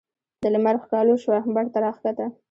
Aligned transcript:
د 0.41 0.43
لمر 0.53 0.75
ښکالو 0.83 1.15
شوه 1.23 1.37
بڼ 1.55 1.65
ته 1.73 1.77
راکښته 1.83 2.25